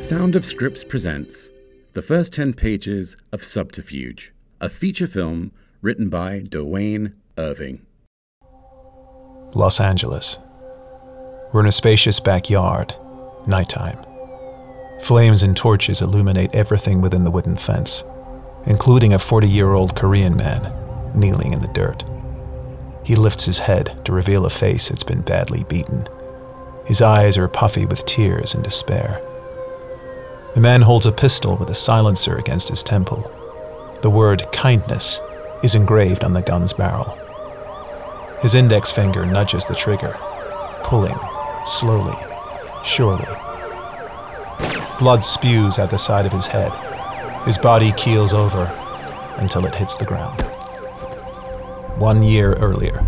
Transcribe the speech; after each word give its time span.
Sound 0.00 0.34
of 0.34 0.46
Scripts 0.46 0.82
presents 0.82 1.50
the 1.92 2.00
first 2.00 2.32
10 2.32 2.54
pages 2.54 3.18
of 3.32 3.44
Subterfuge, 3.44 4.32
a 4.58 4.70
feature 4.70 5.06
film 5.06 5.52
written 5.82 6.08
by 6.08 6.40
Dewayne 6.40 7.12
Irving. 7.36 7.84
Los 9.54 9.78
Angeles. 9.78 10.38
We're 11.52 11.60
in 11.60 11.66
a 11.66 11.70
spacious 11.72 12.18
backyard, 12.18 12.94
nighttime. 13.46 14.02
Flames 15.02 15.42
and 15.42 15.54
torches 15.54 16.00
illuminate 16.00 16.54
everything 16.54 17.02
within 17.02 17.22
the 17.22 17.30
wooden 17.30 17.58
fence, 17.58 18.02
including 18.64 19.12
a 19.12 19.18
40 19.18 19.48
year 19.48 19.74
old 19.74 19.94
Korean 19.94 20.34
man 20.34 20.72
kneeling 21.14 21.52
in 21.52 21.60
the 21.60 21.68
dirt. 21.68 22.04
He 23.04 23.16
lifts 23.16 23.44
his 23.44 23.58
head 23.58 24.02
to 24.06 24.12
reveal 24.12 24.46
a 24.46 24.50
face 24.50 24.88
that's 24.88 25.04
been 25.04 25.20
badly 25.20 25.64
beaten. 25.64 26.06
His 26.86 27.02
eyes 27.02 27.36
are 27.36 27.48
puffy 27.48 27.84
with 27.84 28.06
tears 28.06 28.54
and 28.54 28.64
despair. 28.64 29.22
The 30.54 30.60
man 30.60 30.82
holds 30.82 31.06
a 31.06 31.12
pistol 31.12 31.56
with 31.56 31.70
a 31.70 31.74
silencer 31.76 32.36
against 32.36 32.70
his 32.70 32.82
temple. 32.82 33.30
The 34.02 34.10
word 34.10 34.50
kindness 34.50 35.20
is 35.62 35.76
engraved 35.76 36.24
on 36.24 36.32
the 36.32 36.42
gun's 36.42 36.72
barrel. 36.72 37.16
His 38.42 38.56
index 38.56 38.90
finger 38.90 39.24
nudges 39.24 39.66
the 39.66 39.76
trigger, 39.76 40.18
pulling, 40.82 41.18
slowly, 41.64 42.16
surely. 42.82 43.28
Blood 44.98 45.22
spews 45.22 45.78
out 45.78 45.90
the 45.90 45.98
side 45.98 46.26
of 46.26 46.32
his 46.32 46.48
head. 46.48 46.72
His 47.44 47.56
body 47.56 47.92
keels 47.92 48.32
over 48.32 48.64
until 49.36 49.64
it 49.66 49.76
hits 49.76 49.96
the 49.96 50.04
ground. 50.04 50.40
One 52.00 52.24
year 52.24 52.54
earlier. 52.54 53.04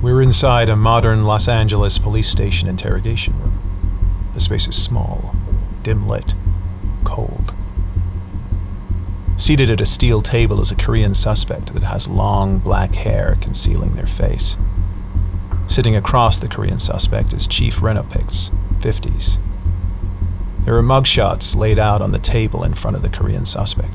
We're 0.00 0.22
inside 0.22 0.68
a 0.68 0.76
modern 0.76 1.24
Los 1.24 1.46
Angeles 1.46 1.98
police 1.98 2.28
station 2.28 2.68
interrogation 2.68 3.38
room. 3.38 3.58
The 4.34 4.40
space 4.40 4.66
is 4.66 4.82
small, 4.82 5.34
dim 5.82 6.06
lit, 6.06 6.34
cold. 7.04 7.54
Seated 9.36 9.70
at 9.70 9.80
a 9.80 9.86
steel 9.86 10.22
table 10.22 10.60
is 10.60 10.70
a 10.70 10.76
Korean 10.76 11.14
suspect 11.14 11.74
that 11.74 11.82
has 11.82 12.06
long 12.06 12.58
black 12.58 12.94
hair 12.94 13.36
concealing 13.40 13.96
their 13.96 14.06
face. 14.06 14.56
Sitting 15.66 15.96
across 15.96 16.38
the 16.38 16.48
Korean 16.48 16.78
suspect 16.78 17.32
is 17.32 17.46
Chief 17.46 17.76
Renopix, 17.76 18.50
50s. 18.80 19.38
There 20.64 20.76
are 20.76 20.82
mugshots 20.82 21.56
laid 21.56 21.78
out 21.78 22.00
on 22.00 22.12
the 22.12 22.18
table 22.18 22.62
in 22.62 22.74
front 22.74 22.96
of 22.96 23.02
the 23.02 23.08
Korean 23.08 23.44
suspect. 23.44 23.94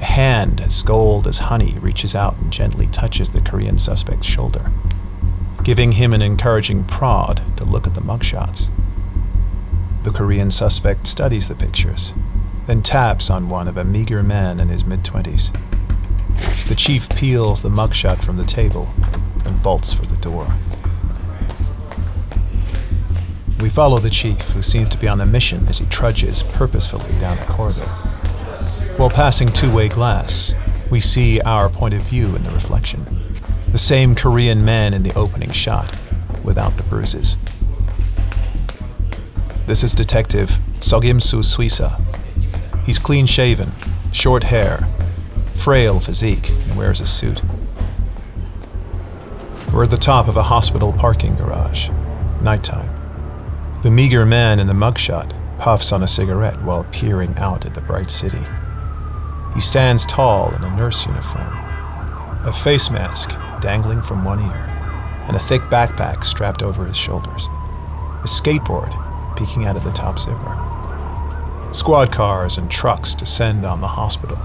A 0.00 0.04
hand 0.04 0.60
as 0.60 0.82
gold 0.82 1.26
as 1.26 1.38
honey 1.38 1.76
reaches 1.80 2.14
out 2.14 2.36
and 2.38 2.52
gently 2.52 2.86
touches 2.86 3.30
the 3.30 3.40
Korean 3.40 3.78
suspect's 3.78 4.26
shoulder, 4.26 4.70
giving 5.62 5.92
him 5.92 6.14
an 6.14 6.22
encouraging 6.22 6.84
prod 6.84 7.42
to 7.58 7.64
look 7.64 7.86
at 7.86 7.94
the 7.94 8.00
mugshots. 8.00 8.70
The 10.04 10.10
Korean 10.10 10.50
suspect 10.50 11.06
studies 11.06 11.48
the 11.48 11.54
pictures, 11.54 12.12
then 12.66 12.82
taps 12.82 13.30
on 13.30 13.48
one 13.48 13.66
of 13.66 13.78
a 13.78 13.84
meager 13.84 14.22
man 14.22 14.60
in 14.60 14.68
his 14.68 14.84
mid 14.84 15.02
20s. 15.02 15.50
The 16.68 16.74
chief 16.74 17.08
peels 17.08 17.62
the 17.62 17.70
mugshot 17.70 18.22
from 18.22 18.36
the 18.36 18.44
table 18.44 18.88
and 19.46 19.62
bolts 19.62 19.94
for 19.94 20.04
the 20.04 20.16
door. 20.16 20.46
We 23.62 23.70
follow 23.70 23.98
the 23.98 24.10
chief, 24.10 24.50
who 24.50 24.62
seems 24.62 24.90
to 24.90 24.98
be 24.98 25.08
on 25.08 25.22
a 25.22 25.26
mission 25.26 25.66
as 25.68 25.78
he 25.78 25.86
trudges 25.86 26.42
purposefully 26.42 27.18
down 27.18 27.38
a 27.38 27.46
corridor. 27.46 27.88
While 28.98 29.08
passing 29.08 29.50
two 29.50 29.72
way 29.72 29.88
glass, 29.88 30.54
we 30.90 31.00
see 31.00 31.40
our 31.40 31.70
point 31.70 31.94
of 31.94 32.02
view 32.02 32.36
in 32.36 32.42
the 32.42 32.50
reflection. 32.50 33.06
The 33.72 33.78
same 33.78 34.14
Korean 34.14 34.66
man 34.66 34.92
in 34.92 35.02
the 35.02 35.14
opening 35.14 35.52
shot, 35.52 35.96
without 36.42 36.76
the 36.76 36.82
bruises. 36.82 37.38
This 39.66 39.82
is 39.82 39.94
Detective 39.94 40.60
Sogimsu 40.80 41.42
Suisa. 41.42 41.98
He's 42.84 42.98
clean 42.98 43.24
shaven, 43.24 43.72
short 44.12 44.44
hair, 44.44 44.86
frail 45.54 46.00
physique, 46.00 46.50
and 46.50 46.76
wears 46.76 47.00
a 47.00 47.06
suit. 47.06 47.40
We're 49.72 49.84
at 49.84 49.90
the 49.90 49.96
top 49.96 50.28
of 50.28 50.36
a 50.36 50.42
hospital 50.42 50.92
parking 50.92 51.36
garage, 51.36 51.88
nighttime. 52.42 52.90
The 53.82 53.90
meager 53.90 54.26
man 54.26 54.60
in 54.60 54.66
the 54.66 54.74
mugshot 54.74 55.32
puffs 55.58 55.92
on 55.92 56.02
a 56.02 56.08
cigarette 56.08 56.62
while 56.62 56.84
peering 56.92 57.34
out 57.38 57.64
at 57.64 57.72
the 57.72 57.80
bright 57.80 58.10
city. 58.10 58.44
He 59.54 59.60
stands 59.60 60.04
tall 60.04 60.54
in 60.54 60.62
a 60.62 60.76
nurse 60.76 61.06
uniform, 61.06 61.56
a 62.44 62.52
face 62.52 62.90
mask 62.90 63.30
dangling 63.62 64.02
from 64.02 64.26
one 64.26 64.40
ear, 64.40 64.68
and 65.26 65.34
a 65.34 65.40
thick 65.40 65.62
backpack 65.62 66.22
strapped 66.22 66.62
over 66.62 66.84
his 66.84 66.98
shoulders. 66.98 67.46
A 68.20 68.26
skateboard 68.26 69.03
peeking 69.36 69.66
out 69.66 69.76
of 69.76 69.84
the 69.84 69.92
top 69.92 70.18
zipper. 70.18 71.70
Squad 71.72 72.12
cars 72.12 72.56
and 72.56 72.70
trucks 72.70 73.14
descend 73.14 73.66
on 73.66 73.80
the 73.80 73.88
hospital. 73.88 74.38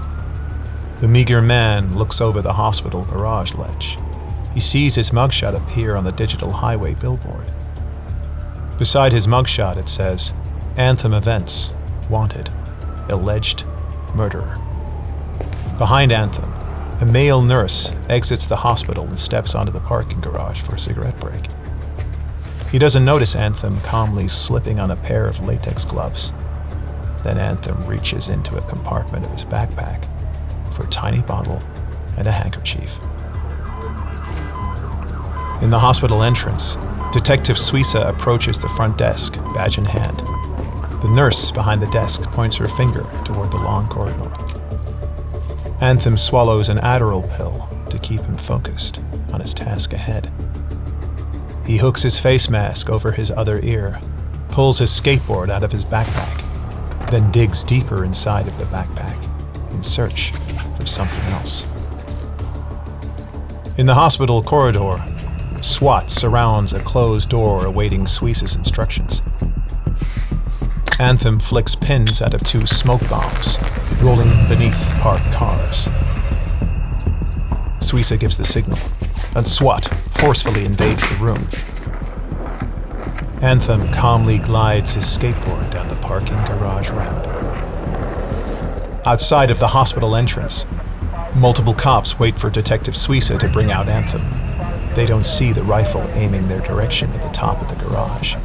The 1.00 1.08
meager 1.08 1.40
man 1.40 1.96
looks 1.96 2.20
over 2.20 2.42
the 2.42 2.52
hospital 2.52 3.04
garage 3.04 3.54
ledge. 3.54 3.96
He 4.52 4.60
sees 4.60 4.96
his 4.96 5.10
mugshot 5.10 5.54
appear 5.54 5.94
on 5.94 6.04
the 6.04 6.12
digital 6.12 6.50
highway 6.50 6.94
billboard. 6.94 7.46
Beside 8.78 9.12
his 9.12 9.26
mugshot, 9.26 9.76
it 9.76 9.88
says, 9.88 10.34
Anthem 10.76 11.14
Events, 11.14 11.72
Wanted, 12.08 12.50
Alleged 13.08 13.64
Murderer. 14.14 14.58
Behind 15.78 16.12
Anthem, 16.12 16.52
a 17.00 17.06
male 17.06 17.40
nurse 17.40 17.94
exits 18.08 18.44
the 18.44 18.56
hospital 18.56 19.06
and 19.06 19.18
steps 19.18 19.54
onto 19.54 19.72
the 19.72 19.80
parking 19.80 20.20
garage 20.20 20.60
for 20.60 20.74
a 20.74 20.78
cigarette 20.78 21.18
break. 21.18 21.44
He 22.70 22.78
doesn't 22.78 23.04
notice 23.04 23.34
Anthem 23.34 23.80
calmly 23.80 24.28
slipping 24.28 24.78
on 24.78 24.92
a 24.92 24.96
pair 24.96 25.26
of 25.26 25.40
latex 25.40 25.84
gloves. 25.84 26.32
Then 27.24 27.36
Anthem 27.36 27.84
reaches 27.84 28.28
into 28.28 28.56
a 28.56 28.62
compartment 28.62 29.24
of 29.24 29.32
his 29.32 29.44
backpack 29.44 30.06
for 30.74 30.84
a 30.84 30.90
tiny 30.90 31.20
bottle 31.22 31.60
and 32.16 32.28
a 32.28 32.32
handkerchief. 32.32 32.96
In 35.62 35.70
the 35.70 35.80
hospital 35.80 36.22
entrance, 36.22 36.76
Detective 37.12 37.56
Suisa 37.56 38.08
approaches 38.08 38.56
the 38.58 38.68
front 38.68 38.96
desk, 38.96 39.34
badge 39.52 39.76
in 39.76 39.84
hand. 39.84 40.20
The 41.02 41.10
nurse 41.12 41.50
behind 41.50 41.82
the 41.82 41.88
desk 41.88 42.22
points 42.22 42.54
her 42.56 42.68
finger 42.68 43.02
toward 43.24 43.50
the 43.50 43.56
long 43.56 43.88
corridor. 43.88 44.30
Anthem 45.80 46.16
swallows 46.16 46.68
an 46.68 46.78
Adderall 46.78 47.28
pill 47.36 47.68
to 47.90 47.98
keep 47.98 48.20
him 48.20 48.36
focused 48.36 49.00
on 49.32 49.40
his 49.40 49.54
task 49.54 49.92
ahead. 49.92 50.30
He 51.70 51.76
hooks 51.76 52.02
his 52.02 52.18
face 52.18 52.50
mask 52.50 52.90
over 52.90 53.12
his 53.12 53.30
other 53.30 53.60
ear, 53.60 54.00
pulls 54.48 54.80
his 54.80 54.90
skateboard 54.90 55.50
out 55.50 55.62
of 55.62 55.70
his 55.70 55.84
backpack, 55.84 57.10
then 57.12 57.30
digs 57.30 57.62
deeper 57.62 58.04
inside 58.04 58.48
of 58.48 58.58
the 58.58 58.64
backpack 58.64 59.16
in 59.70 59.80
search 59.80 60.32
for 60.76 60.84
something 60.84 61.22
else. 61.32 61.68
In 63.78 63.86
the 63.86 63.94
hospital 63.94 64.42
corridor, 64.42 65.00
SWAT 65.60 66.10
surrounds 66.10 66.72
a 66.72 66.80
closed 66.80 67.28
door 67.28 67.66
awaiting 67.66 68.04
Suisa's 68.04 68.56
instructions. 68.56 69.22
Anthem 70.98 71.38
flicks 71.38 71.76
pins 71.76 72.20
out 72.20 72.34
of 72.34 72.42
two 72.42 72.66
smoke 72.66 73.08
bombs, 73.08 73.58
rolling 74.02 74.48
beneath 74.48 74.92
parked 74.94 75.30
cars. 75.30 75.86
Suisa 77.78 78.18
gives 78.18 78.36
the 78.36 78.44
signal, 78.44 78.80
and 79.36 79.46
SWAT 79.46 79.88
forcefully 80.20 80.66
invades 80.66 81.08
the 81.08 81.14
room. 81.16 81.48
Anthem 83.40 83.90
calmly 83.90 84.38
glides 84.38 84.92
his 84.92 85.04
skateboard 85.04 85.70
down 85.70 85.88
the 85.88 85.96
parking 85.96 86.36
garage 86.44 86.90
ramp. 86.90 87.26
Outside 89.06 89.50
of 89.50 89.58
the 89.58 89.68
hospital 89.68 90.14
entrance, 90.14 90.66
multiple 91.34 91.72
cops 91.72 92.18
wait 92.18 92.38
for 92.38 92.50
Detective 92.50 92.92
Suisa 92.92 93.38
to 93.38 93.48
bring 93.48 93.72
out 93.72 93.88
Anthem. 93.88 94.20
They 94.94 95.06
don't 95.06 95.24
see 95.24 95.52
the 95.52 95.64
rifle 95.64 96.02
aiming 96.12 96.48
their 96.48 96.60
direction 96.60 97.10
at 97.12 97.22
the 97.22 97.30
top 97.30 97.62
of 97.62 97.68
the 97.68 97.82
garage. 97.82 98.36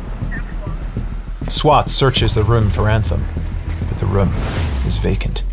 SWAT 1.49 1.89
searches 1.89 2.35
the 2.35 2.45
room 2.45 2.69
for 2.69 2.89
Anthem, 2.89 3.25
but 3.89 3.97
the 3.97 4.05
room 4.05 4.33
is 4.87 4.95
vacant. 4.95 5.43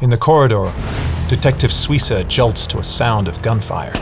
In 0.00 0.08
the 0.08 0.16
corridor, 0.16 0.72
Detective 1.28 1.72
Suisa 1.72 2.26
jolts 2.26 2.66
to 2.68 2.78
a 2.78 2.84
sound 2.84 3.28
of 3.28 3.42
gunfire. 3.42 3.92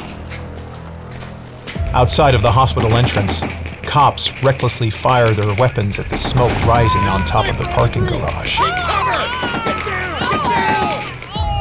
Outside 1.95 2.35
of 2.35 2.43
the 2.43 2.51
hospital 2.51 2.97
entrance, 2.97 3.41
cops 3.85 4.43
recklessly 4.43 4.91
fire 4.91 5.33
their 5.33 5.55
weapons 5.55 6.01
at 6.01 6.09
the 6.09 6.17
smoke 6.17 6.51
rising 6.67 7.03
on 7.03 7.21
top 7.21 7.47
of 7.47 7.57
the 7.57 7.67
parking 7.67 8.05
garage. 8.05 8.59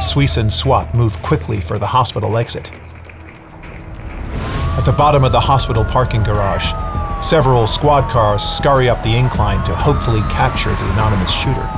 Suisa 0.01 0.39
and 0.39 0.51
SWAT 0.51 0.95
move 0.95 1.21
quickly 1.21 1.61
for 1.61 1.77
the 1.77 1.85
hospital 1.85 2.35
exit. 2.35 2.71
At 4.75 4.85
the 4.85 4.91
bottom 4.91 5.23
of 5.23 5.31
the 5.31 5.39
hospital 5.39 5.85
parking 5.85 6.23
garage, 6.23 6.73
several 7.23 7.67
squad 7.67 8.09
cars 8.09 8.41
scurry 8.41 8.89
up 8.89 9.03
the 9.03 9.15
incline 9.15 9.63
to 9.65 9.75
hopefully 9.75 10.21
capture 10.31 10.71
the 10.71 10.91
anonymous 10.93 11.31
shooter. 11.31 11.69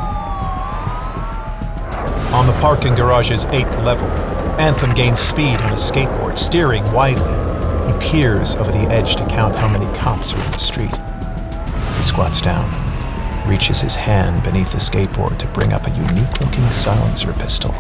On 2.33 2.47
the 2.47 2.57
parking 2.61 2.95
garage's 2.95 3.43
eighth 3.47 3.77
level, 3.79 4.07
Anthem 4.57 4.93
gains 4.93 5.19
speed 5.19 5.57
on 5.57 5.73
a 5.73 5.75
skateboard, 5.75 6.37
steering 6.37 6.89
widely. 6.93 7.44
He 7.85 7.93
peers 7.99 8.55
over 8.55 8.71
the 8.71 8.87
edge 8.91 9.15
to 9.15 9.25
count 9.27 9.55
how 9.55 9.67
many 9.67 9.85
cops 9.97 10.33
are 10.33 10.43
in 10.43 10.51
the 10.51 10.57
street. 10.57 10.95
He 11.97 12.03
squats 12.03 12.41
down, 12.41 12.69
reaches 13.47 13.79
his 13.79 13.95
hand 13.95 14.43
beneath 14.43 14.71
the 14.71 14.79
skateboard 14.79 15.37
to 15.39 15.47
bring 15.47 15.73
up 15.73 15.87
a 15.87 15.91
unique 15.91 16.41
looking 16.41 16.69
silencer 16.71 17.33
pistol. 17.33 17.73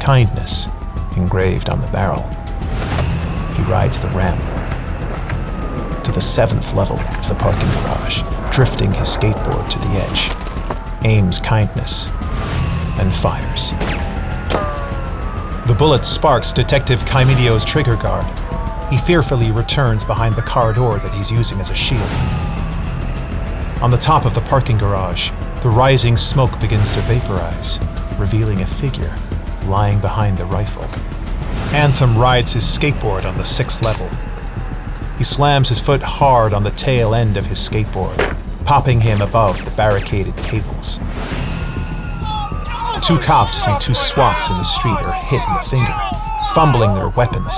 Kindness 0.00 0.68
engraved 1.16 1.68
on 1.68 1.80
the 1.80 1.88
barrel. 1.88 2.22
He 3.54 3.62
rides 3.70 4.00
the 4.00 4.08
ramp 4.08 4.40
to 6.04 6.12
the 6.12 6.20
seventh 6.20 6.74
level 6.74 6.98
of 6.98 7.28
the 7.28 7.34
parking 7.34 7.68
garage, 7.82 8.22
drifting 8.50 8.92
his 8.92 9.08
skateboard 9.08 9.68
to 9.68 9.78
the 9.80 9.94
edge, 10.00 10.30
aims 11.04 11.38
kindness, 11.38 12.08
and 12.98 13.14
fires. 13.14 13.72
The 15.66 15.74
bullet 15.76 16.04
sparks 16.04 16.52
Detective 16.52 17.04
Chimedio's 17.04 17.64
trigger 17.64 17.96
guard. 17.96 18.26
He 18.90 18.96
fearfully 18.96 19.52
returns 19.52 20.04
behind 20.04 20.34
the 20.34 20.42
car 20.42 20.72
door 20.72 20.98
that 20.98 21.14
he's 21.14 21.30
using 21.30 21.60
as 21.60 21.70
a 21.70 21.74
shield. 21.74 22.10
On 23.80 23.90
the 23.90 23.96
top 23.96 24.26
of 24.26 24.34
the 24.34 24.40
parking 24.40 24.76
garage, 24.76 25.30
the 25.62 25.70
rising 25.70 26.16
smoke 26.16 26.58
begins 26.60 26.92
to 26.94 27.00
vaporize, 27.02 27.78
revealing 28.18 28.60
a 28.62 28.66
figure 28.66 29.14
lying 29.66 30.00
behind 30.00 30.38
the 30.38 30.44
rifle. 30.44 30.84
Anthem 31.74 32.18
rides 32.18 32.52
his 32.52 32.64
skateboard 32.64 33.24
on 33.24 33.38
the 33.38 33.44
sixth 33.44 33.82
level. 33.82 34.08
He 35.18 35.24
slams 35.24 35.68
his 35.68 35.78
foot 35.78 36.02
hard 36.02 36.52
on 36.52 36.64
the 36.64 36.72
tail 36.72 37.14
end 37.14 37.36
of 37.36 37.46
his 37.46 37.58
skateboard, 37.58 38.36
popping 38.64 39.00
him 39.00 39.22
above 39.22 39.64
the 39.64 39.70
barricaded 39.70 40.36
cables. 40.38 40.98
Two 43.02 43.18
cops 43.18 43.66
and 43.68 43.80
two 43.80 43.94
SWATs 43.94 44.48
in 44.50 44.56
the 44.56 44.62
street 44.62 44.98
are 44.98 45.12
hit 45.12 45.46
in 45.46 45.54
the 45.54 45.60
finger, 45.60 45.98
fumbling 46.54 46.94
their 46.94 47.08
weapons. 47.10 47.54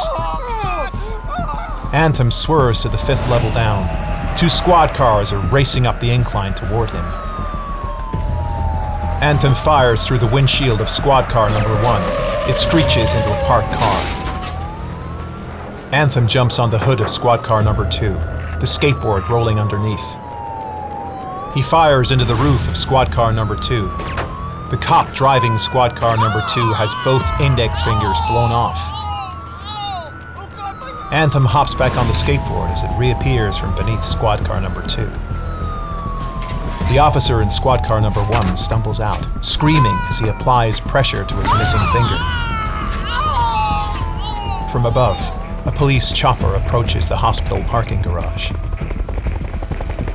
Anthem 1.93 2.31
swerves 2.31 2.81
to 2.83 2.89
the 2.89 2.97
fifth 2.97 3.29
level 3.29 3.50
down. 3.53 3.87
Two 4.35 4.49
squad 4.49 4.94
cars 4.94 5.31
are 5.31 5.47
racing 5.49 5.87
up 5.87 6.00
the 6.00 6.11
incline 6.11 6.55
toward 6.55 6.89
him. 6.89 7.05
Anthem 9.23 9.55
fires 9.55 10.06
through 10.06 10.19
the 10.19 10.27
windshield 10.27 10.81
of 10.81 10.89
squad 10.89 11.29
car 11.29 11.50
number 11.50 11.75
one. 11.83 12.03
It 12.50 12.56
screeches 12.56 13.15
into 13.15 13.29
a 13.29 13.44
parked 13.44 13.71
car. 13.73 14.23
Anthem 15.93 16.27
jumps 16.27 16.59
on 16.59 16.71
the 16.71 16.79
hood 16.79 17.03
of 17.03 17.11
squad 17.11 17.43
car 17.43 17.62
number 17.62 17.87
two, 17.87 18.15
the 18.59 18.67
skateboard 18.67 19.29
rolling 19.29 19.61
underneath. 19.61 20.17
He 21.55 21.61
fires 21.61 22.11
into 22.11 22.25
the 22.25 22.35
roof 22.37 22.69
of 22.69 22.77
squad 22.79 23.12
car 23.12 23.35
number 23.35 23.55
two. 23.55 23.88
The 24.71 24.79
cop 24.81 25.12
driving 25.12 25.59
squad 25.59 25.95
car 25.95 26.17
number 26.17 26.43
two 26.55 26.73
has 26.73 26.95
both 27.05 27.23
index 27.38 27.83
fingers 27.83 28.19
blown 28.27 28.50
off. 28.50 29.01
Anthem 31.12 31.44
hops 31.44 31.75
back 31.75 31.99
on 31.99 32.06
the 32.06 32.12
skateboard 32.14 32.73
as 32.73 32.82
it 32.82 32.99
reappears 32.99 33.59
from 33.59 33.75
beneath 33.75 34.03
squad 34.03 34.43
car 34.47 34.62
number 34.62 34.81
two. 34.87 35.05
The 36.88 36.99
officer 36.99 37.43
in 37.43 37.50
squad 37.50 37.85
car 37.85 38.00
number 38.00 38.23
one 38.23 38.56
stumbles 38.56 38.99
out, 38.99 39.23
screaming 39.44 39.94
as 40.09 40.19
he 40.19 40.29
applies 40.29 40.81
pressure 40.81 41.23
to 41.26 41.35
his 41.35 41.53
missing 41.53 41.81
finger. 41.93 42.17
From 44.73 44.87
above, 44.87 45.20
a 45.67 45.73
police 45.76 46.12
chopper 46.12 46.55
approaches 46.55 47.06
the 47.11 47.17
hospital 47.17 47.62
parking 47.64 48.00
garage. 48.00 48.50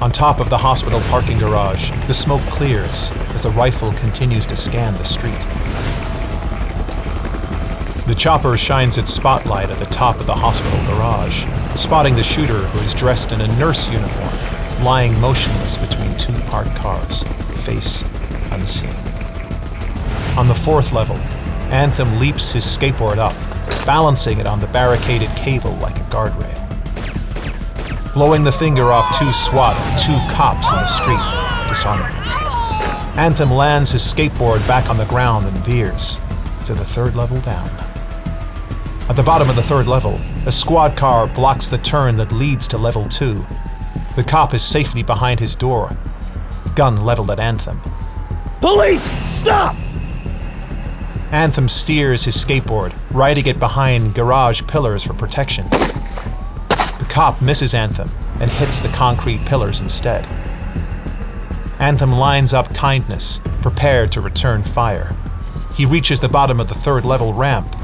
On 0.02 0.12
top 0.12 0.40
of 0.40 0.50
the 0.50 0.58
hospital 0.58 1.00
parking 1.12 1.38
garage, 1.38 1.92
the 2.08 2.14
smoke 2.14 2.42
clears 2.50 3.12
as 3.36 3.44
the 3.44 3.52
rifle 3.52 3.94
continues 3.94 4.48
to 4.48 4.56
scan 4.56 4.96
the 4.96 5.04
street. 5.04 5.46
The 8.08 8.16
chopper 8.16 8.56
shines 8.56 8.98
its 8.98 9.14
spotlight 9.14 9.70
at 9.70 9.80
the 9.80 9.86
top 9.86 10.18
of 10.22 10.28
the 10.28 10.34
hospital 10.34 10.80
garage, 10.86 11.46
spotting 11.76 12.16
the 12.16 12.24
shooter 12.24 12.60
who 12.60 12.80
is 12.80 12.94
dressed 12.94 13.34
in 13.34 13.42
a 13.42 13.60
nurse 13.60 13.90
uniform 13.90 14.34
lying 14.82 15.20
motionless 15.20 15.76
between 15.78 16.16
two 16.16 16.32
parked 16.44 16.74
cars, 16.76 17.24
face 17.66 18.04
unseen. 18.52 18.96
On 20.38 20.48
the 20.48 20.56
fourth 20.56 20.94
level, 20.94 21.18
Anthem 21.70 22.18
leaps 22.18 22.54
his 22.54 22.64
skateboard 22.64 23.18
up, 23.18 23.36
balancing 23.86 24.40
it 24.40 24.48
on 24.48 24.62
the 24.62 24.68
barricaded 24.68 25.30
cable 25.32 25.74
like 25.76 25.98
a 25.98 26.04
guardrail. 26.04 26.54
Blowing 28.14 28.46
the 28.46 28.54
finger 28.54 28.94
off 28.94 29.20
two 29.20 29.34
SWAT 29.34 29.76
and 29.76 30.00
two 30.00 30.34
cops 30.34 30.70
in 30.72 30.78
the 30.78 30.88
street, 30.88 31.68
disarming. 31.68 32.16
Anthem 33.18 33.52
lands 33.52 33.92
his 33.92 34.02
skateboard 34.02 34.66
back 34.66 34.90
on 34.90 34.98
the 34.98 35.06
ground 35.06 35.46
and 35.46 35.58
veers 35.58 36.22
to 36.64 36.74
the 36.74 36.86
third 36.86 37.14
level 37.14 37.42
down. 37.42 37.70
At 39.10 39.16
the 39.16 39.24
bottom 39.24 39.50
of 39.50 39.56
the 39.56 39.64
third 39.64 39.88
level, 39.88 40.20
a 40.46 40.52
squad 40.52 40.98
car 40.98 41.28
blocks 41.28 41.70
the 41.70 41.78
turn 41.78 42.18
that 42.18 42.32
leads 42.32 42.68
to 42.70 42.78
level 42.78 43.08
two 43.08 43.46
the 44.18 44.24
cop 44.24 44.56
is 44.56 44.64
safely 44.64 45.04
behind 45.04 45.40
his 45.40 45.56
door, 45.56 45.96
gun 46.76 47.06
leveled 47.06 47.30
at 47.30 47.40
Anthem. 47.40 47.80
Police! 48.62 49.14
Stop! 49.30 49.76
Anthem 51.32 51.70
steers 51.70 52.26
his 52.26 52.36
skateboard, 52.36 52.96
riding 53.12 53.46
it 53.46 53.60
behind 53.60 54.16
garage 54.16 54.64
pillars 54.66 55.04
for 55.04 55.14
protection. 55.14 55.70
The 55.70 57.06
cop 57.08 57.44
misses 57.44 57.76
Anthem 57.76 58.10
and 58.40 58.50
hits 58.50 58.80
the 58.80 58.90
concrete 58.90 59.46
pillars 59.46 59.82
instead. 59.82 60.26
Anthem 61.80 62.12
lines 62.12 62.56
up 62.56 62.74
kindness, 62.74 63.40
prepared 63.62 64.12
to 64.14 64.22
return 64.22 64.64
fire. 64.64 65.16
He 65.76 65.86
reaches 65.86 66.22
the 66.22 66.28
bottom 66.28 66.60
of 66.60 66.70
the 66.70 66.74
third 66.74 67.06
level 67.06 67.34
ramp 67.34 67.76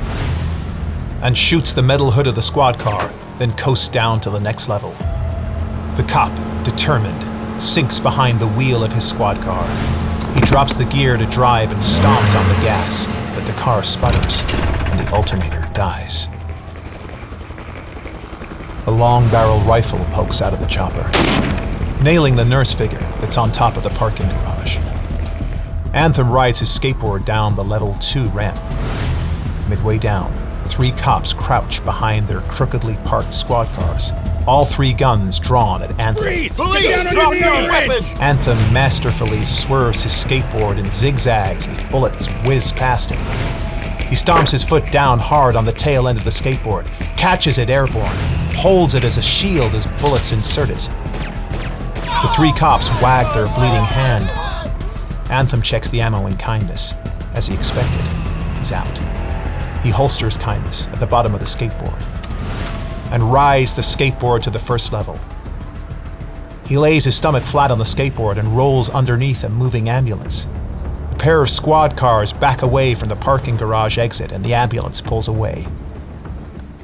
and 1.24 1.38
shoots 1.38 1.72
the 1.72 1.81
metal 1.81 2.12
hood 2.12 2.28
of 2.28 2.36
the 2.36 2.42
squad 2.42 2.78
car, 2.78 3.10
then 3.38 3.54
coasts 3.54 3.88
down 3.88 4.20
to 4.20 4.30
the 4.30 4.40
next 4.40 4.68
level. 4.68 4.92
The 5.96 6.06
cop, 6.08 6.34
determined, 6.66 7.62
sinks 7.62 7.98
behind 7.98 8.40
the 8.42 8.48
wheel 8.48 8.84
of 8.84 8.92
his 8.92 9.08
squad 9.08 9.38
car. 9.38 9.66
He 10.36 10.42
drops 10.42 10.75
the 10.75 10.84
gear 10.86 11.16
to 11.16 11.25
drive 11.28 11.72
and 11.72 11.81
stomps 11.81 12.38
on 12.38 12.48
the 12.50 12.56
gas, 12.56 13.06
but 13.34 13.46
the 13.46 13.54
car 13.54 13.84
sputters 13.84 14.44
and 14.92 15.00
the 15.00 15.10
alternator 15.14 15.66
dies. 15.74 16.28
A 18.86 18.92
long 18.92 19.30
barrel 19.30 19.62
rifle 19.62 20.04
pokes 20.12 20.42
out 20.42 20.54
of 20.54 20.60
the 20.60 20.68
chopper, 20.68 21.10
nailing 22.04 22.36
the 22.36 22.44
nurse 22.44 22.74
figure 22.74 23.00
that's 23.22 23.38
on 23.38 23.50
top 23.50 23.78
of 23.78 23.84
the 23.84 23.90
parking 23.92 24.28
garage. 24.28 24.78
Anthem 25.94 26.30
rides 26.30 26.60
his 26.60 26.68
skateboard 26.68 27.24
down 27.24 27.56
the 27.56 27.64
level 27.64 27.94
2 28.02 28.25
ramp. 28.30 28.60
Midway 29.70 29.98
down, 29.98 30.34
three 30.74 30.92
cops 30.92 31.34
crouch 31.34 31.84
behind 31.86 32.28
their 32.28 32.42
crookedly 32.42 32.98
parked 33.06 33.34
squad 33.34 33.68
cars 33.75 34.12
all 34.48 34.66
three 34.66 34.94
guns 34.94 35.40
drawn 35.40 35.81
at 35.81 35.98
Anthem. 36.00 36.24
Freeze! 36.24 36.56
Police! 36.56 37.02
Drop 37.12 37.34
your 37.34 37.52
weapon! 37.52 38.04
Anthem 38.22 38.58
masterfully 38.74 39.44
swerves 39.44 40.03
his 40.03 40.12
skateboard 40.12 40.77
and 40.77 40.92
zigzags 40.92 41.65
as 41.65 41.92
bullets 41.92 42.27
whiz 42.46 42.72
past 42.74 43.12
him. 43.12 43.20
He 44.08 44.15
stomps 44.15 44.51
his 44.51 44.63
foot 44.63 44.92
down 44.92 45.20
hard 45.20 45.56
on 45.56 45.65
the 45.65 45.72
tail 45.72 46.08
end 46.08 46.18
of 46.18 46.24
the 46.24 46.30
skateboard, 46.30 46.88
catches 47.18 47.58
it 47.58 47.70
airborne, 47.70 48.06
holds 48.53 48.96
it 48.96 49.03
as 49.03 49.18
a 49.18 49.22
shield 49.22 49.74
as 49.74 49.86
bullets 50.01 50.32
insert 50.32 50.70
it. 50.70 50.89
The 52.22 52.32
three 52.36 52.51
cops 52.51 52.89
wag 53.01 53.34
their 53.34 53.48
bleeding 53.56 53.84
hand. 53.84 54.30
Anthem 55.32 55.62
checks 55.62 55.89
the 55.89 56.01
ammo 56.01 56.27
in 56.27 56.38
kindness. 56.38 56.94
As 57.34 57.48
he 57.48 57.56
expected, 57.56 58.01
he's 58.60 58.72
out. 58.72 59.23
He 59.84 59.90
holsters 59.90 60.38
kindness 60.38 60.88
at 60.88 61.00
the 61.00 61.06
bottom 61.06 61.34
of 61.34 61.42
the 61.42 61.46
skateboard 61.46 62.02
and 63.12 63.32
rides 63.32 63.75
the 63.75 63.82
skateboard 63.82 64.42
to 64.44 64.50
the 64.50 64.58
first 64.58 64.92
level. 64.92 65.20
He 66.66 66.78
lays 66.78 67.04
his 67.04 67.16
stomach 67.16 67.44
flat 67.44 67.70
on 67.70 67.78
the 67.78 67.84
skateboard 67.84 68.38
and 68.38 68.58
rolls 68.58 68.90
underneath 68.90 69.44
a 69.44 69.50
moving 69.50 69.90
ambulance. 69.90 70.48
A 71.12 71.16
pair 71.16 71.42
of 71.42 71.50
squad 71.50 71.98
cars 71.98 72.34
back 72.34 72.62
away 72.62 72.96
from 72.96 73.10
the 73.10 73.16
parking 73.16 73.58
garage 73.58 73.98
exit 73.98 74.32
and 74.32 74.44
the 74.44 74.54
ambulance 74.54 75.02
pulls 75.02 75.28
away. 75.28 75.68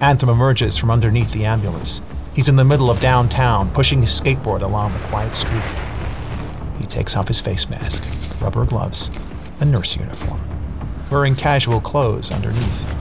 Anthem 0.01 0.29
emerges 0.29 0.77
from 0.77 0.91
underneath 0.91 1.32
the 1.32 1.46
ambulance. 1.46 2.01
He's 2.34 2.48
in 2.48 2.56
the 2.56 2.63
middle 2.63 2.89
of 2.89 3.01
downtown, 3.01 3.70
pushing 3.72 4.01
his 4.01 4.12
skateboard 4.12 4.62
along 4.62 4.94
the 4.94 5.00
quiet 5.08 5.36
street. 5.36 5.63
He 6.77 6.86
takes 6.86 7.15
off 7.15 7.27
his 7.27 7.41
face 7.41 7.70
mask, 7.70 8.03
rubber 8.41 8.65
gloves, 8.65 9.10
a 9.60 9.65
nurse 9.65 9.98
uniform, 9.98 10.39
wearing 11.11 11.35
casual 11.35 11.81
clothes 11.81 12.31
underneath. 12.31 12.95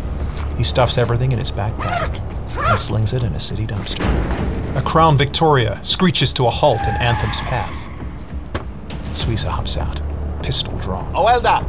He 0.57 0.63
stuffs 0.63 0.99
everything 0.99 1.33
in 1.33 1.39
his 1.39 1.51
backpack 1.51 2.69
and 2.69 2.79
slings 2.79 3.13
it 3.13 3.23
in 3.23 3.33
a 3.35 3.41
city 3.41 3.67
dumpster. 3.67 4.05
A 4.77 4.83
Crown 4.83 5.17
Victoria 5.17 5.79
screeches 5.83 6.33
to 6.35 6.47
a 6.47 6.51
halt 6.51 6.81
in 6.83 6.95
Anthem's 6.95 7.41
path. 7.41 7.87
Suisa 9.13 9.49
hops 9.49 9.77
out, 9.77 10.01
pistol 10.43 10.77
drawn. 10.79 11.13
Oh, 11.15 11.25
well 11.25 11.41
done. 11.41 11.65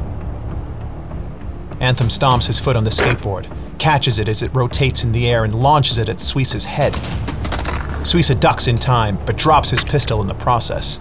Anthem 1.80 2.08
stomps 2.08 2.48
his 2.48 2.60
foot 2.60 2.76
on 2.76 2.84
the 2.84 2.90
skateboard, 2.90 3.48
catches 3.80 4.20
it 4.20 4.28
as 4.28 4.42
it 4.42 4.54
rotates 4.54 5.04
in 5.04 5.12
the 5.12 5.30
air, 5.30 5.46
and 5.46 5.56
launches 5.56 5.98
it 5.98 6.10
at 6.10 6.18
Suisa's 6.18 6.66
head. 6.66 6.94
Suisa 8.04 8.38
ducks 8.40 8.68
in 8.68 8.78
time, 8.78 9.18
but 9.26 9.38
drops 9.38 9.70
his 9.70 9.84
pistol 9.84 10.22
in 10.22 10.28
the 10.28 10.34
process. 10.34 10.98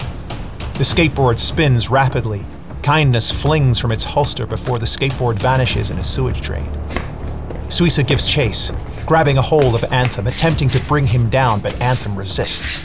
The 0.79 0.85
skateboard 0.85 1.39
spins 1.39 1.91
rapidly. 1.91 2.45
Kindness 2.89 3.31
flings 3.31 3.79
from 3.79 3.93
its 3.93 4.03
holster 4.03 4.47
before 4.47 4.79
the 4.79 4.87
skateboard 4.87 5.35
vanishes 5.35 5.91
in 5.91 5.99
a 5.99 6.03
sewage 6.03 6.41
drain. 6.41 6.65
Suisa 7.69 8.03
gives 8.03 8.27
chase, 8.27 8.73
grabbing 9.05 9.37
a 9.37 9.43
hold 9.43 9.75
of 9.75 9.85
Anthem, 9.93 10.27
attempting 10.27 10.71
to 10.71 10.81
bring 10.87 11.07
him 11.07 11.29
down, 11.29 11.61
but 11.61 11.79
Anthem 11.83 12.17
resists. 12.17 12.81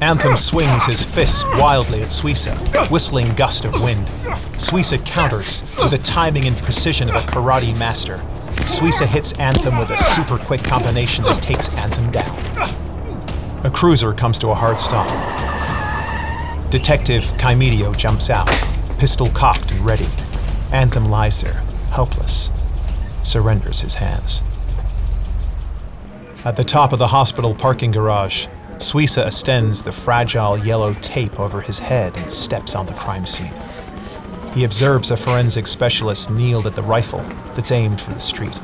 Anthem 0.00 0.36
swings 0.36 0.84
his 0.84 1.02
fists 1.02 1.42
wildly 1.58 2.00
at 2.00 2.10
Suisa, 2.10 2.88
whistling 2.88 3.34
gust 3.34 3.64
of 3.64 3.74
wind. 3.82 4.06
Suisa 4.54 5.04
counters 5.04 5.62
with 5.78 5.90
the 5.90 5.98
timing 5.98 6.44
and 6.44 6.56
precision 6.58 7.08
of 7.08 7.16
a 7.16 7.26
karate 7.26 7.76
master. 7.76 8.18
Suisa 8.68 9.04
hits 9.04 9.32
Anthem 9.40 9.78
with 9.78 9.90
a 9.90 9.98
super 9.98 10.38
quick 10.38 10.62
combination 10.62 11.24
that 11.24 11.42
takes 11.42 11.76
Anthem 11.78 12.08
down. 12.12 12.38
A 13.66 13.70
cruiser 13.74 14.12
comes 14.14 14.38
to 14.38 14.50
a 14.50 14.54
hard 14.54 14.78
stop. 14.78 15.08
Detective 16.70 17.24
Chimedio 17.36 17.96
jumps 17.96 18.28
out, 18.28 18.48
pistol 18.98 19.28
cocked 19.30 19.70
and 19.70 19.84
ready. 19.84 20.08
Anthem 20.72 21.06
lies 21.06 21.40
there, 21.40 21.62
helpless, 21.90 22.50
surrenders 23.22 23.80
his 23.80 23.94
hands. 23.94 24.42
At 26.44 26.56
the 26.56 26.64
top 26.64 26.92
of 26.92 26.98
the 26.98 27.08
hospital 27.08 27.54
parking 27.54 27.90
garage, 27.90 28.46
Suisa 28.78 29.26
extends 29.26 29.82
the 29.82 29.92
fragile 29.92 30.58
yellow 30.58 30.94
tape 30.94 31.40
over 31.40 31.60
his 31.60 31.78
head 31.78 32.16
and 32.16 32.30
steps 32.30 32.74
on 32.74 32.86
the 32.86 32.94
crime 32.94 33.26
scene. 33.26 33.52
He 34.52 34.64
observes 34.64 35.10
a 35.10 35.16
forensic 35.16 35.66
specialist 35.66 36.30
kneeled 36.30 36.66
at 36.66 36.74
the 36.74 36.82
rifle 36.82 37.20
that's 37.54 37.72
aimed 37.72 38.00
for 38.00 38.12
the 38.12 38.20
street, 38.20 38.60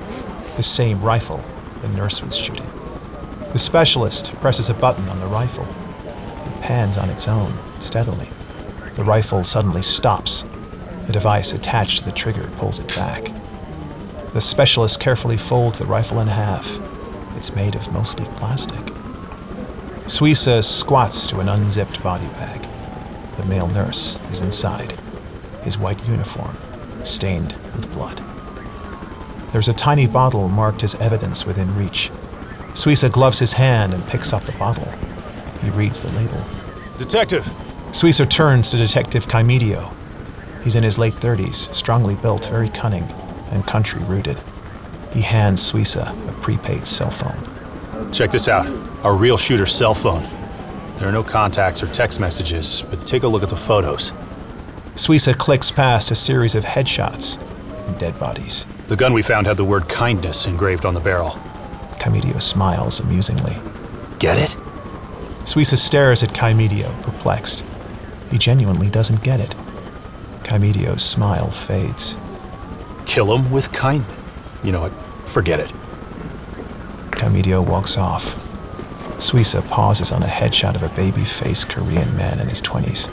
the 0.57 0.63
same 0.63 1.03
rifle 1.03 1.43
the 1.81 1.89
nurse 1.89 2.23
was 2.23 2.37
shooting. 2.37 2.67
The 3.53 3.59
specialist 3.59 4.35
presses 4.37 4.71
a 4.71 4.75
button 4.75 5.09
on 5.09 5.19
the 5.19 5.27
rifle. 5.27 5.67
It 6.07 6.61
pans 6.63 6.97
on 6.97 7.11
its 7.11 7.29
own, 7.29 7.59
steadily. 7.81 8.31
The 8.95 9.05
rifle 9.05 9.43
suddenly 9.45 9.83
stops. 9.83 10.45
The 11.07 11.13
device 11.13 11.53
attached 11.53 11.99
to 11.99 12.05
the 12.05 12.13
trigger 12.13 12.49
pulls 12.57 12.79
it 12.79 12.89
back. 12.95 13.33
The 14.33 14.41
specialist 14.41 15.01
carefully 15.01 15.37
folds 15.37 15.79
the 15.79 15.87
rifle 15.87 16.21
in 16.21 16.29
half. 16.29 16.81
It's 17.37 17.55
made 17.55 17.75
of 17.75 17.93
mostly 17.93 18.27
plastic. 18.37 18.85
Suisa 20.07 20.63
squats 20.63 21.27
to 21.29 21.41
an 21.41 21.49
unzipped 21.49 22.03
body 22.03 22.27
bag. 22.29 22.67
The 23.37 23.45
male 23.47 23.69
nurse 23.69 24.19
is 24.31 24.41
inside, 24.41 24.99
his 25.63 25.79
white 25.79 26.07
uniform 26.07 26.57
stained 27.03 27.57
with 27.75 27.91
blood. 27.93 28.23
There's 29.53 29.69
a 29.69 29.75
tiny 29.75 30.07
bottle 30.07 30.49
marked 30.49 30.83
as 30.85 30.95
evidence 30.97 31.45
within 31.47 31.77
reach. 31.77 32.11
Suisa 32.73 33.11
gloves 33.11 33.39
his 33.39 33.55
hand 33.55 33.93
and 33.93 34.07
picks 34.07 34.33
up 34.33 34.45
the 34.45 34.53
bottle. 34.53 34.91
He 35.61 35.71
reads 35.71 36.01
the 36.01 36.13
label. 36.13 36.43
Detective! 36.97 37.53
Suisa 37.93 38.29
turns 38.29 38.71
to 38.71 38.79
Detective 38.79 39.27
Chimedio. 39.27 39.95
He's 40.65 40.77
in 40.77 40.83
his 40.83 40.99
late 40.99 41.13
30s, 41.15 41.73
strongly 41.75 42.15
built, 42.15 42.47
very 42.47 42.71
cunning, 42.71 43.05
and 43.51 43.67
country 43.67 44.03
rooted. 44.05 44.41
He 45.13 45.21
hands 45.21 45.71
Suisa 45.71 46.09
a 46.27 46.33
prepaid 46.41 46.87
cell 46.87 47.11
phone. 47.11 48.11
Check 48.11 48.31
this 48.31 48.49
out 48.49 48.67
our 49.05 49.15
real 49.15 49.37
shooter's 49.37 49.73
cell 49.73 49.93
phone. 49.93 50.23
There 50.97 51.07
are 51.07 51.13
no 51.13 51.23
contacts 51.23 51.83
or 51.83 51.87
text 51.87 52.19
messages, 52.19 52.83
but 52.89 53.05
take 53.05 53.25
a 53.25 53.29
look 53.29 53.43
at 53.43 53.51
the 53.51 53.57
photos. 53.57 54.13
Suisa 54.95 55.37
clicks 55.37 55.71
past 55.71 56.11
a 56.11 56.15
series 56.15 56.55
of 56.55 56.65
headshots 56.65 57.39
and 57.87 57.99
dead 57.99 58.19
bodies. 58.19 58.65
The 58.87 58.97
gun 58.97 59.13
we 59.13 59.21
found 59.21 59.47
had 59.47 59.59
the 59.59 59.65
word 59.65 59.89
kindness 59.89 60.47
engraved 60.47 60.87
on 60.87 60.95
the 60.95 61.01
barrel. 61.01 61.31
Chimedio 61.99 62.41
smiles 62.41 63.01
amusingly. 63.01 63.57
Get 64.19 64.39
it? 64.39 64.57
Suisa 65.43 65.77
stares 65.77 66.23
at 66.23 66.31
Chimedio, 66.31 66.91
perplexed. 67.03 67.65
He 68.33 68.39
genuinely 68.39 68.89
doesn't 68.89 69.23
get 69.23 69.41
it. 69.41 69.55
Chimedio's 70.43 71.05
smile 71.05 71.51
fades. 71.51 72.17
Kill 73.05 73.37
him 73.37 73.51
with 73.51 73.71
kindness. 73.73 74.19
You 74.65 74.73
know 74.73 74.81
what? 74.81 74.93
Forget 75.29 75.61
it. 75.61 75.71
Chimedio 77.11 77.63
walks 77.65 77.99
off. 77.99 78.35
Suisa 79.19 79.61
pauses 79.69 80.13
on 80.13 80.23
a 80.23 80.27
headshot 80.27 80.77
of 80.77 80.83
a 80.83 80.89
baby 80.97 81.25
faced 81.25 81.69
Korean 81.69 82.17
man 82.17 82.41
in 82.41 82.49
his 82.49 82.63
20s. 82.63 83.11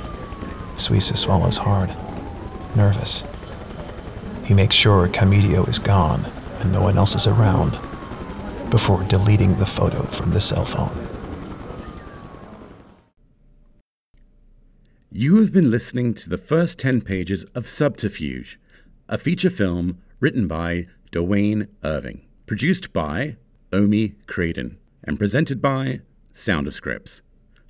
Suisa 0.75 1.17
swallows 1.17 1.57
hard, 1.57 1.93
nervous. 2.77 3.25
He 4.45 4.53
makes 4.53 4.73
sure 4.73 5.09
Chimedio 5.09 5.67
is 5.67 5.79
gone 5.79 6.31
and 6.59 6.71
no 6.71 6.81
one 6.81 6.97
else 6.97 7.13
is 7.13 7.27
around 7.27 7.77
before 8.69 9.03
deleting 9.03 9.57
the 9.57 9.65
photo 9.65 10.03
from 10.03 10.31
the 10.31 10.39
cell 10.39 10.63
phone. 10.63 11.08
You 15.21 15.41
have 15.41 15.51
been 15.51 15.69
listening 15.69 16.13
to 16.13 16.29
the 16.29 16.38
first 16.38 16.79
10 16.79 17.01
pages 17.01 17.43
of 17.53 17.67
Subterfuge, 17.67 18.57
a 19.09 19.17
feature 19.17 19.49
film 19.49 19.97
written 20.21 20.47
by 20.47 20.88
Dewayne 21.11 21.67
Irving, 21.83 22.21
produced 22.45 22.93
by 22.93 23.35
Omie 23.73 24.15
Craden, 24.27 24.77
and 25.03 25.19
presented 25.19 25.61
by 25.61 25.99
Sound 26.31 26.67
of 26.67 26.73
Scripts. 26.73 27.21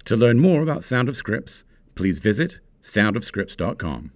To 0.06 0.16
learn 0.16 0.38
more 0.38 0.62
about 0.62 0.84
Sound 0.84 1.10
of 1.10 1.18
Scripts, 1.18 1.64
please 1.96 2.20
visit 2.20 2.60
soundofscripts.com. 2.84 4.12